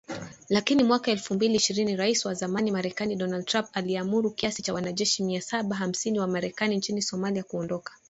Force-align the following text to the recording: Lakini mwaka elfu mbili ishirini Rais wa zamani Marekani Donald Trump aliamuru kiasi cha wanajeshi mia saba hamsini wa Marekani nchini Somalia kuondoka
Lakini 0.49 0.83
mwaka 0.83 1.11
elfu 1.11 1.33
mbili 1.33 1.55
ishirini 1.55 1.95
Rais 1.95 2.25
wa 2.25 2.33
zamani 2.33 2.71
Marekani 2.71 3.15
Donald 3.15 3.45
Trump 3.45 3.67
aliamuru 3.73 4.31
kiasi 4.31 4.61
cha 4.61 4.73
wanajeshi 4.73 5.23
mia 5.23 5.41
saba 5.41 5.75
hamsini 5.75 6.19
wa 6.19 6.27
Marekani 6.27 6.77
nchini 6.77 7.01
Somalia 7.01 7.43
kuondoka 7.43 7.93